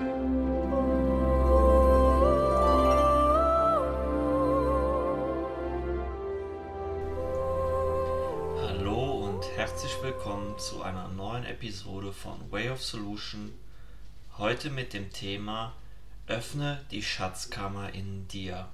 [0.00, 0.06] Hallo
[9.26, 13.52] und herzlich willkommen zu einer neuen Episode von Way of Solution.
[14.38, 15.74] Heute mit dem Thema
[16.26, 18.70] Öffne die Schatzkammer in dir.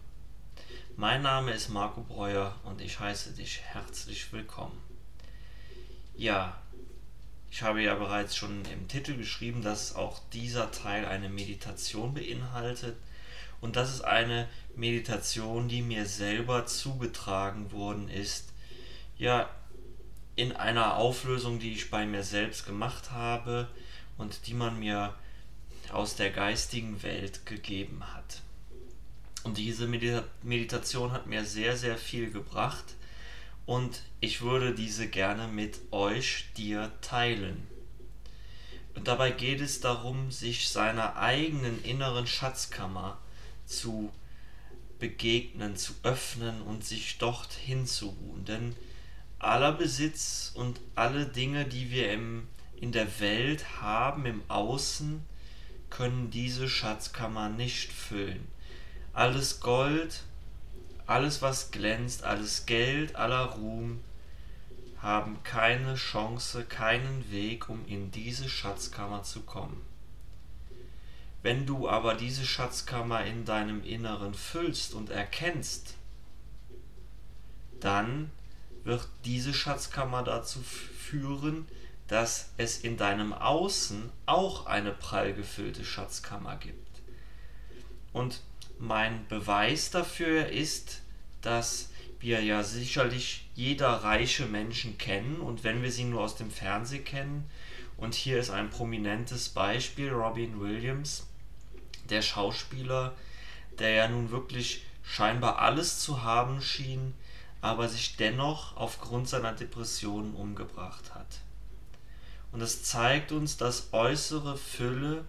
[0.94, 4.80] Mein Name ist Marco Breuer und ich heiße dich herzlich willkommen.
[6.14, 6.56] Ja,
[7.56, 12.98] ich habe ja bereits schon im Titel geschrieben, dass auch dieser Teil eine Meditation beinhaltet
[13.62, 18.52] und das ist eine Meditation, die mir selber zugetragen worden ist.
[19.16, 19.48] Ja,
[20.34, 23.68] in einer Auflösung, die ich bei mir selbst gemacht habe
[24.18, 25.14] und die man mir
[25.90, 28.42] aus der geistigen Welt gegeben hat.
[29.44, 32.96] Und diese Medita Meditation hat mir sehr, sehr viel gebracht
[33.66, 37.66] und ich würde diese gerne mit euch, dir teilen.
[38.94, 43.18] Und dabei geht es darum, sich seiner eigenen inneren Schatzkammer
[43.66, 44.10] zu
[44.98, 48.44] begegnen, zu öffnen und sich dort hinzuruhen.
[48.46, 48.74] Denn
[49.38, 52.48] aller Besitz und alle Dinge, die wir im,
[52.80, 55.22] in der Welt haben, im Außen,
[55.90, 58.46] können diese Schatzkammer nicht füllen
[59.16, 60.24] alles Gold,
[61.06, 64.00] alles was glänzt, alles Geld, aller Ruhm
[65.00, 69.82] haben keine Chance, keinen Weg, um in diese Schatzkammer zu kommen.
[71.42, 75.94] Wenn du aber diese Schatzkammer in deinem Inneren füllst und erkennst,
[77.78, 78.32] dann
[78.82, 81.68] wird diese Schatzkammer dazu führen,
[82.08, 87.00] dass es in deinem Außen auch eine prall gefüllte Schatzkammer gibt.
[88.12, 88.40] Und
[88.78, 91.02] mein Beweis dafür ist,
[91.42, 96.50] dass wir ja sicherlich jeder reiche Menschen kennen und wenn wir sie nur aus dem
[96.50, 97.48] Fernsehen kennen,
[97.96, 101.26] und hier ist ein prominentes Beispiel, Robin Williams,
[102.10, 103.14] der Schauspieler,
[103.78, 107.14] der ja nun wirklich scheinbar alles zu haben schien,
[107.62, 111.40] aber sich dennoch aufgrund seiner Depressionen umgebracht hat.
[112.52, 115.24] Und es zeigt uns, dass äußere Fülle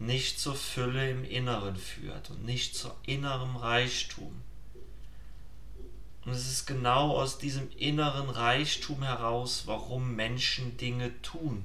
[0.00, 4.42] nicht zur Fülle im Inneren führt und nicht zu innerem Reichtum.
[6.24, 11.64] Und es ist genau aus diesem inneren Reichtum heraus, warum Menschen Dinge tun.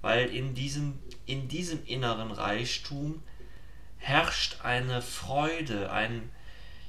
[0.00, 3.22] Weil in diesem, in diesem inneren Reichtum
[3.98, 6.30] herrscht eine Freude, ein,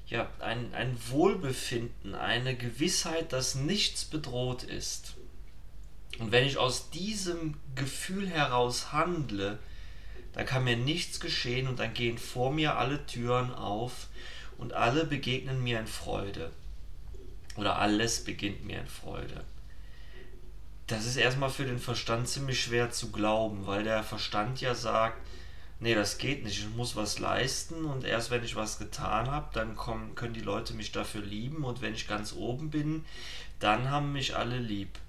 [0.08, 5.16] ja, ein, ein Wohlbefinden, eine Gewissheit, dass nichts bedroht ist.
[6.20, 9.60] Und wenn ich aus diesem Gefühl heraus handle,
[10.34, 14.08] da kann mir nichts geschehen und dann gehen vor mir alle Türen auf
[14.58, 16.52] und alle begegnen mir in Freude.
[17.56, 19.44] Oder alles beginnt mir in Freude.
[20.88, 25.18] Das ist erstmal für den Verstand ziemlich schwer zu glauben, weil der Verstand ja sagt,
[25.80, 29.50] nee, das geht nicht, ich muss was leisten und erst wenn ich was getan habe,
[29.54, 33.06] dann kommen, können die Leute mich dafür lieben und wenn ich ganz oben bin,
[33.60, 35.00] dann haben mich alle lieb.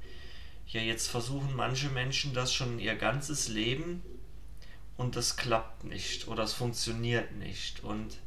[0.69, 4.03] Ja, jetzt versuchen manche Menschen das schon ihr ganzes Leben
[5.01, 7.83] und das klappt nicht oder es funktioniert nicht.
[7.83, 8.19] Und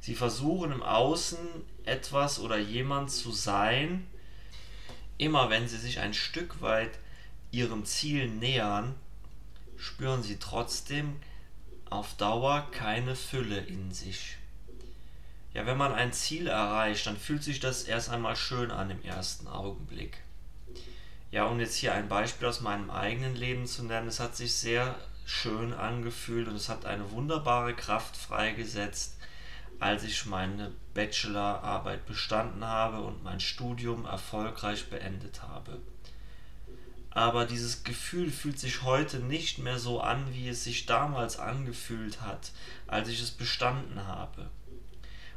[0.00, 1.38] sie versuchen im Außen
[1.84, 4.06] etwas oder jemand zu sein.
[5.18, 6.92] Immer wenn sie sich ein Stück weit
[7.50, 8.94] ihrem Ziel nähern,
[9.76, 11.16] spüren sie trotzdem
[11.90, 14.38] auf Dauer keine Fülle in sich.
[15.52, 19.02] Ja, wenn man ein Ziel erreicht, dann fühlt sich das erst einmal schön an im
[19.02, 20.16] ersten Augenblick.
[21.30, 24.54] Ja, um jetzt hier ein Beispiel aus meinem eigenen Leben zu nennen, es hat sich
[24.54, 24.96] sehr
[25.28, 29.18] schön angefühlt und es hat eine wunderbare Kraft freigesetzt,
[29.78, 35.78] als ich meine Bachelorarbeit bestanden habe und mein Studium erfolgreich beendet habe.
[37.10, 42.22] Aber dieses Gefühl fühlt sich heute nicht mehr so an, wie es sich damals angefühlt
[42.22, 42.50] hat,
[42.86, 44.48] als ich es bestanden habe.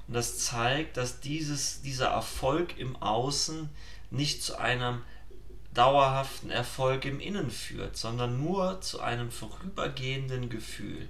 [0.08, 3.69] Und das zeigt, dass dieses, dieser Erfolg im Außen
[4.09, 5.02] nicht zu einem
[5.73, 11.07] dauerhaften Erfolg im Innen führt, sondern nur zu einem vorübergehenden Gefühl,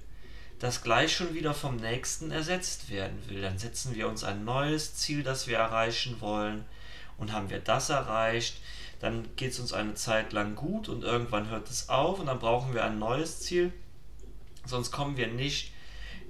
[0.58, 3.42] das gleich schon wieder vom nächsten ersetzt werden will.
[3.42, 6.64] Dann setzen wir uns ein neues Ziel, das wir erreichen wollen,
[7.18, 8.56] und haben wir das erreicht,
[9.00, 12.38] dann geht es uns eine Zeit lang gut und irgendwann hört es auf und dann
[12.38, 13.72] brauchen wir ein neues Ziel,
[14.64, 15.72] sonst kommen wir nicht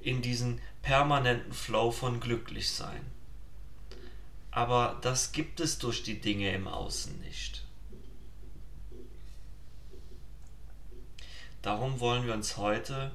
[0.02, 3.00] in diesen permanenten Flow von Glücklichsein.
[4.50, 7.61] Aber das gibt es durch die Dinge im Außen nicht.
[11.62, 13.12] Darum wollen wir uns heute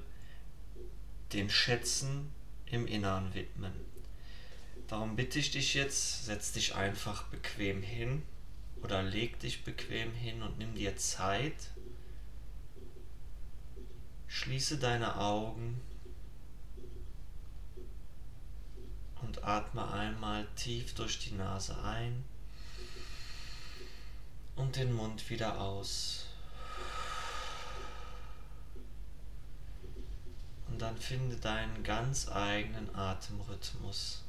[1.34, 2.32] den Schätzen
[2.66, 3.74] im Innern widmen.
[4.88, 8.24] Darum bitte ich dich jetzt, setz dich einfach bequem hin
[8.82, 11.72] oder leg dich bequem hin und nimm dir Zeit.
[14.28, 15.82] Schließe deine Augen
[19.22, 22.24] und atme einmal tief durch die Nase ein
[24.56, 26.27] und den Mund wieder aus.
[30.78, 34.24] Und dann finde deinen ganz eigenen Atemrhythmus.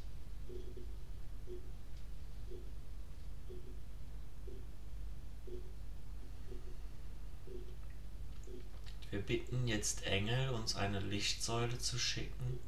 [9.11, 12.59] Wir bitten jetzt Engel, uns eine Lichtsäule zu schicken.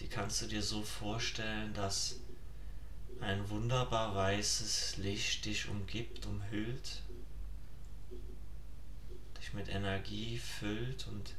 [0.00, 2.16] Die kannst du dir so vorstellen, dass
[3.20, 7.02] ein wunderbar weißes Licht dich umgibt, umhüllt,
[9.38, 11.36] dich mit Energie füllt und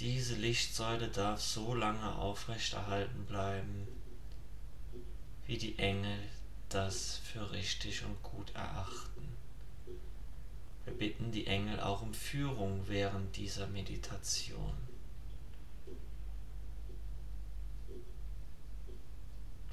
[0.00, 3.88] diese Lichtsäule darf so lange aufrechterhalten bleiben,
[5.46, 6.18] wie die Engel
[6.68, 9.36] das für richtig und gut erachten.
[10.84, 14.74] Wir bitten die Engel auch um Führung während dieser Meditation.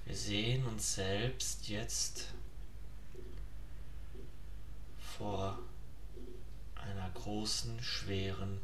[0.06, 2.34] Wir sehen uns selbst jetzt
[5.18, 5.60] vor
[6.76, 8.62] einer großen, schweren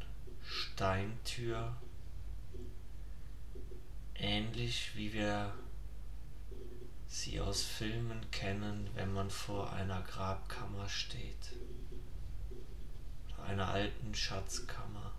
[0.52, 1.74] Steintür,
[4.14, 5.54] ähnlich wie wir
[7.06, 11.56] sie aus Filmen kennen, wenn man vor einer Grabkammer steht,
[13.46, 15.12] einer alten Schatzkammer.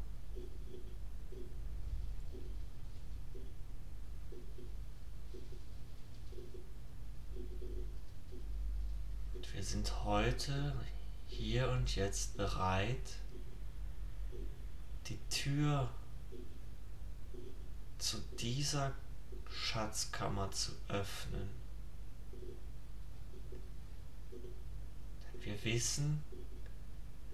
[9.33, 10.75] Und wir sind heute
[11.25, 13.22] hier und jetzt bereit,
[15.07, 15.89] die Tür
[17.97, 18.93] zu dieser
[19.49, 21.49] Schatzkammer zu öffnen.
[25.39, 26.23] Wir wissen,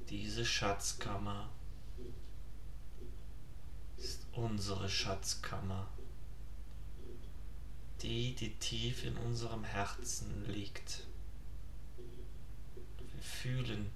[0.10, 1.50] diese Schatzkammer
[3.98, 5.88] ist unsere Schatzkammer,
[8.02, 11.08] die, die tief in unserem Herzen liegt.
[12.98, 13.92] Wir fühlen,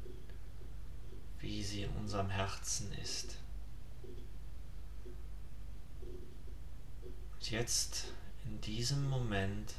[1.39, 3.37] wie sie in unserem Herzen ist.
[7.43, 8.05] Und jetzt,
[8.45, 9.73] in diesem Moment,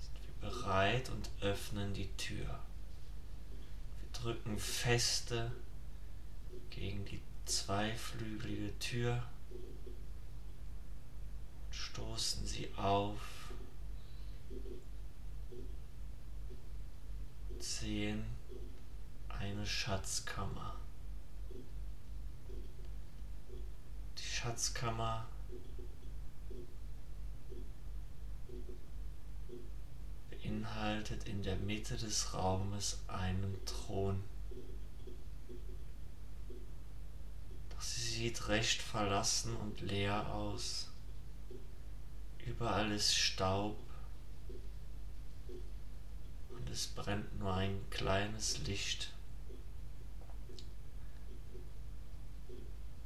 [0.00, 2.58] sind wir bereit und öffnen die Tür.
[4.00, 5.52] Wir drücken feste
[6.70, 9.22] gegen die zweiflügelige Tür
[9.52, 9.94] und
[11.70, 13.52] stoßen sie auf.
[17.60, 18.24] Sehen
[19.28, 20.74] eine Schatzkammer.
[24.18, 25.28] Die Schatzkammer
[30.30, 34.22] beinhaltet in der Mitte des Raumes einen Thron.
[37.70, 40.88] Doch sie sieht recht verlassen und leer aus.
[42.46, 43.78] Überall ist Staub
[46.48, 49.12] und es brennt nur ein kleines Licht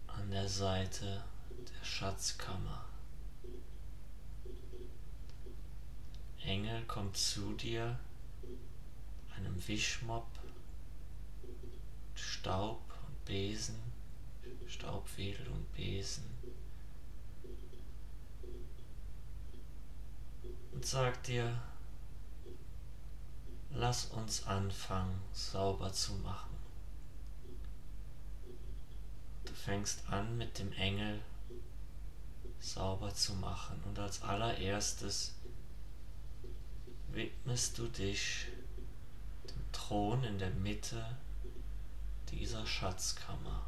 [0.07, 2.94] an der Seite der Schatzkammer.
[6.45, 7.99] Engel kommt zu dir,
[9.37, 10.29] einem Wischmopp,
[12.15, 13.79] Staub und Besen,
[14.67, 16.25] Staubwedel und Besen
[20.73, 21.61] und sagt dir,
[23.71, 26.55] lass uns anfangen, sauber zu machen.
[29.45, 31.21] Du fängst an mit dem Engel
[32.61, 35.35] sauber zu machen und als allererstes
[37.15, 38.47] widmest du dich
[39.49, 41.17] dem Thron in der Mitte
[42.31, 43.67] dieser Schatzkammer.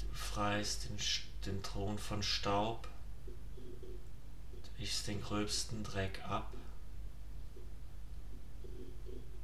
[0.00, 0.98] Du befreist den,
[1.46, 2.88] den Thron von Staub,
[3.26, 6.52] du wischst den gröbsten Dreck ab.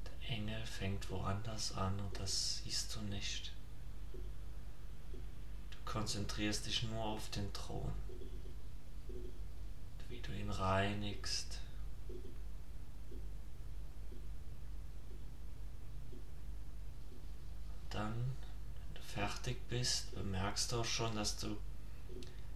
[0.04, 3.52] Der Engel fängt woanders an und das siehst du nicht.
[5.70, 7.92] Du konzentrierst dich nur auf den Thron,
[10.08, 11.60] wie du ihn reinigst
[18.00, 21.56] dann, wenn du fertig bist, bemerkst du auch schon, dass du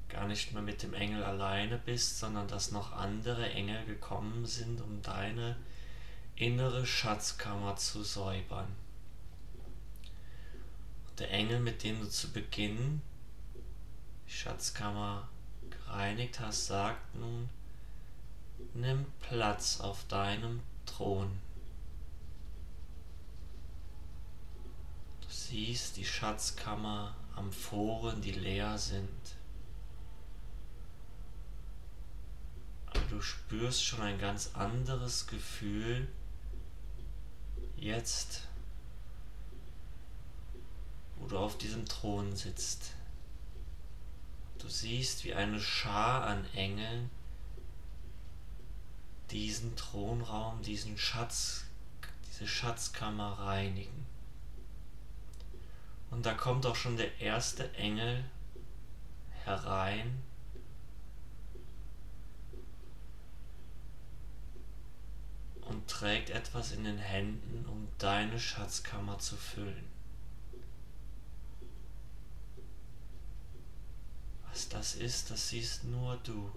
[0.08, 4.80] gar nicht mehr mit dem Engel alleine bist, sondern dass noch andere Engel gekommen sind,
[4.80, 5.56] um deine
[6.36, 8.68] innere Schatzkammer zu säubern.
[11.08, 13.02] Und der Engel, mit dem du zu Beginn
[14.26, 15.28] die Schatzkammer
[15.70, 17.48] gereinigt hast, sagt nun,
[18.72, 21.38] nimm Platz auf deinem Thron.
[25.34, 29.08] Siehst die Schatzkammer, Amphoren, die leer sind.
[32.86, 36.08] Aber du spürst schon ein ganz anderes Gefühl
[37.76, 38.42] jetzt,
[41.16, 42.92] wo du auf diesem Thron sitzt.
[44.58, 47.10] Du siehst, wie eine Schar an Engeln
[49.30, 51.64] diesen Thronraum, diesen Schatz,
[52.28, 54.13] diese Schatzkammer reinigen.
[56.14, 58.24] Und da kommt auch schon der erste Engel
[59.42, 60.22] herein.
[65.62, 69.88] Und trägt etwas in den Händen, um deine Schatzkammer zu füllen.
[74.48, 76.52] Was das ist, das siehst nur du.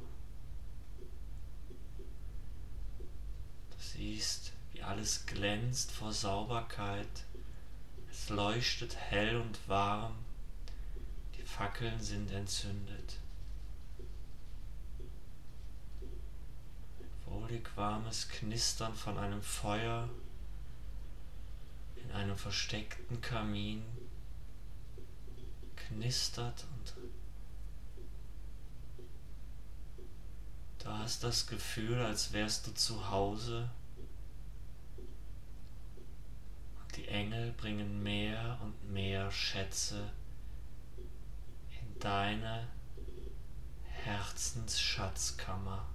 [3.72, 7.24] Du siehst, wie alles glänzt vor Sauberkeit.
[8.30, 10.16] Leuchtet hell und warm.
[11.36, 13.20] Die Fackeln sind entzündet.
[17.26, 20.10] Wohlig warmes Knistern von einem Feuer
[21.96, 23.84] in einem versteckten Kamin
[25.76, 26.94] knistert und
[30.88, 33.70] Du hast das Gefühl, als wärst du zu Hause.
[36.80, 40.12] Und die Engel bringen mehr und mehr Schätze
[41.70, 42.68] in deine
[43.84, 45.88] Herzensschatzkammer.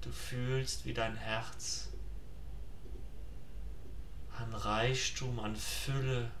[0.00, 1.90] Du fühlst, wie dein Herz
[4.36, 6.32] an Reichtum, an Fülle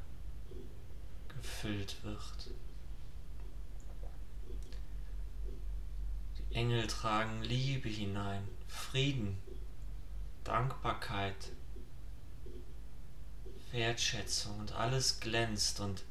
[1.28, 2.50] gefüllt wird.
[6.50, 9.38] Engel tragen Liebe hinein, Frieden,
[10.46, 11.50] Dankbarkeit,
[13.72, 16.04] Wertschätzung und alles glänzt und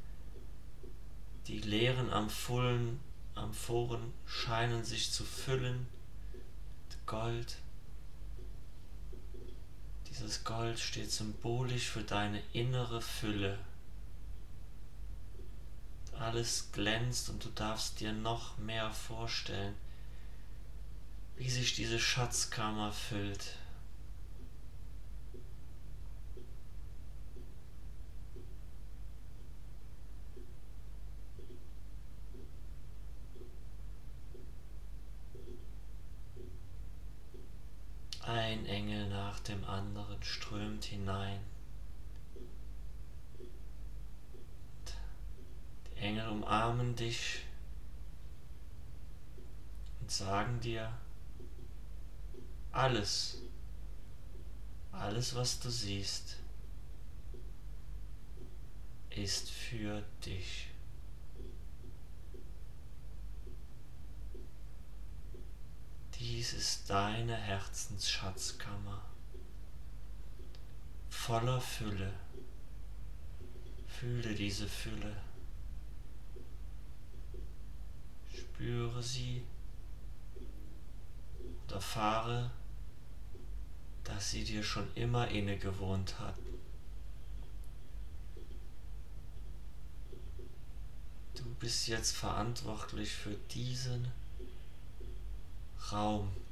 [1.48, 3.00] die leeren Ampullen,
[3.34, 5.88] Amphoren scheinen sich zu füllen
[6.34, 7.58] mit Gold.
[10.10, 13.58] Dieses Gold steht symbolisch für deine innere Fülle.
[16.20, 19.76] Alles glänzt und du darfst dir noch mehr vorstellen,
[21.38, 23.58] wie sich diese Schatzkammer füllt.
[38.28, 41.40] Ein Engel nach dem anderen strömt hinein.
[45.88, 47.46] Die Engel umarmen dich
[50.02, 50.92] und sagen dir,
[52.72, 53.38] alles,
[54.92, 56.38] alles, was du siehst,
[59.10, 60.68] ist für dich.
[66.20, 69.15] Dies ist deine Herzensschatzkammer
[71.26, 72.14] voller Fülle.
[73.88, 75.16] Fühle diese Fülle.
[78.32, 79.44] Spüre sie
[81.40, 82.52] und erfahre,
[84.04, 86.38] dass sie dir schon immer inne gewohnt hat.
[91.34, 94.12] Du bist jetzt verantwortlich für diesen
[95.92, 96.45] Raum.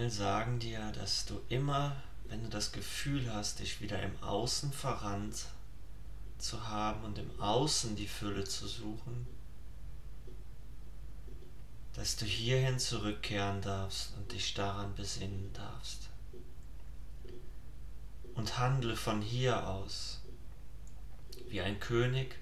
[0.00, 4.72] Engel sagen dir, dass du immer, wenn du das Gefühl hast, dich wieder im Außen
[4.72, 5.44] verrannt
[6.38, 9.26] zu haben und im Außen die Fülle zu suchen,
[11.92, 16.08] dass du hierhin zurückkehren darfst und dich daran besinnen darfst.
[18.32, 20.22] Und handle von hier aus
[21.50, 22.38] wie ein König,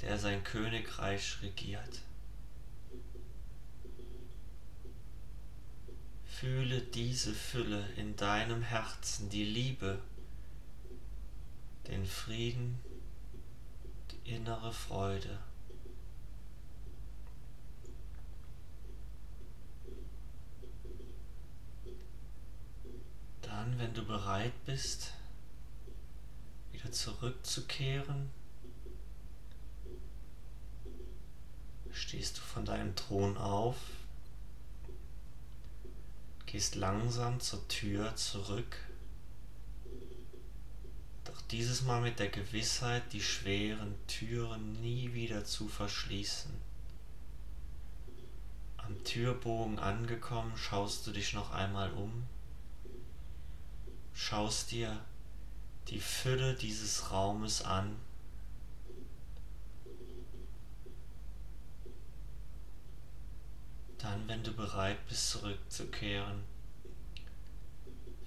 [0.00, 2.00] der sein Königreich regiert.
[6.40, 10.00] Fühle diese Fülle in deinem Herzen, die Liebe,
[11.86, 12.80] den Frieden,
[14.10, 15.38] die innere Freude.
[23.42, 25.12] Dann, wenn du bereit bist,
[26.72, 28.30] wieder zurückzukehren,
[31.90, 33.76] stehst du von deinem Thron auf
[36.50, 38.76] gehst langsam zur Tür zurück
[41.50, 46.52] dieses Mal mit der Gewissheit, die schweren Türen nie wieder zu verschließen.
[48.76, 52.24] Am Türbogen angekommen, schaust du dich noch einmal um,
[54.14, 55.04] schaust dir
[55.88, 57.96] die Fülle dieses Raumes an.
[64.02, 66.42] Dann, wenn du bereit bist, zurückzukehren,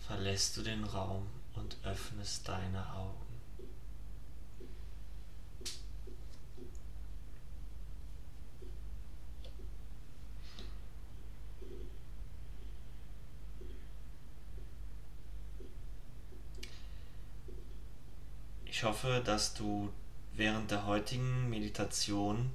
[0.06, 1.26] verlässt du den Raum
[1.56, 3.24] und öffnest deine Augen.
[18.66, 19.92] Ich hoffe, dass du
[20.34, 22.52] während der heutigen Meditation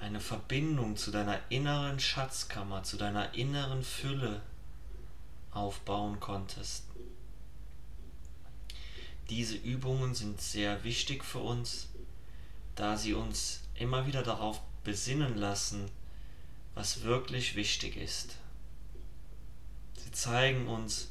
[0.00, 4.40] eine Verbindung zu deiner inneren Schatzkammer, zu deiner inneren Fülle
[5.50, 6.84] aufbauen konntest.
[9.28, 11.88] Diese Übungen sind sehr wichtig für uns,
[12.74, 15.90] da sie uns immer wieder darauf besinnen lassen,
[16.74, 18.36] was wirklich wichtig ist.
[19.96, 21.10] Sie zeigen uns,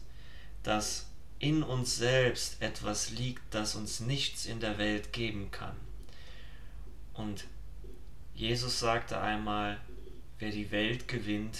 [0.63, 1.05] dass
[1.37, 5.75] in uns selbst etwas liegt, das uns nichts in der Welt geben kann.
[7.13, 7.45] Und
[8.39, 9.81] Jesus sagte einmal,
[10.37, 11.59] wer die Welt gewinnt,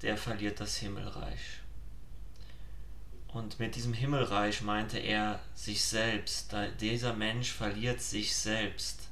[0.00, 1.60] der verliert das Himmelreich.
[3.34, 6.54] Und mit diesem Himmelreich meinte er sich selbst.
[6.80, 9.10] Dieser Mensch verliert sich selbst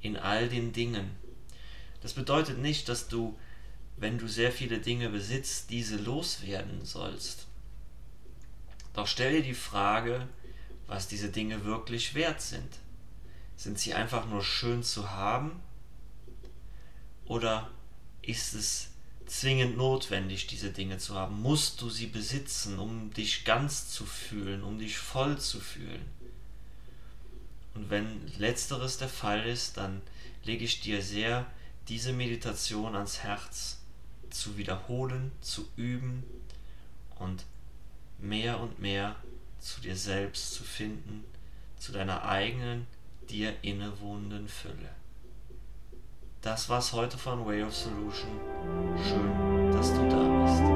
[0.00, 1.10] in all den Dingen.
[2.00, 3.38] Das bedeutet nicht, dass du,
[3.98, 7.48] wenn du sehr viele Dinge besitzt, diese loswerden sollst.
[8.94, 10.26] Doch stell dir die Frage,
[10.86, 12.78] was diese Dinge wirklich wert sind.
[13.56, 15.60] Sind sie einfach nur schön zu haben?
[17.26, 17.70] Oder
[18.22, 18.88] ist es
[19.26, 21.42] zwingend notwendig, diese Dinge zu haben?
[21.42, 26.04] Musst du sie besitzen, um dich ganz zu fühlen, um dich voll zu fühlen?
[27.74, 30.00] Und wenn letzteres der Fall ist, dann
[30.44, 31.46] lege ich dir sehr
[31.88, 33.78] diese Meditation ans Herz
[34.30, 36.24] zu wiederholen, zu üben
[37.16, 37.44] und
[38.18, 39.16] mehr und mehr
[39.60, 41.24] zu dir selbst zu finden,
[41.78, 42.86] zu deiner eigenen,
[43.28, 44.90] dir innewohnenden Fülle.
[46.46, 48.30] Das war's heute von Way of Solution.
[49.02, 50.75] Schön, dass du da bist.